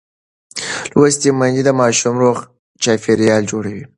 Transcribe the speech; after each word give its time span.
لوستې 0.97 1.29
میندې 1.39 1.61
د 1.65 1.69
ماشوم 1.81 2.15
روغ 2.23 2.37
چاپېریال 2.83 3.41
جوړوي. 3.51 3.85